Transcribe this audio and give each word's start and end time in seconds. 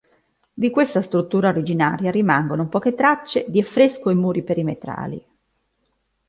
Di 0.51 0.71
questa 0.71 1.03
struttura 1.03 1.49
originaria 1.49 2.09
rimangono 2.09 2.67
poche 2.67 2.95
tracce 2.95 3.45
di 3.47 3.59
affresco 3.59 4.09
e 4.09 4.15
muri 4.15 4.41
perimetrali. 4.41 5.23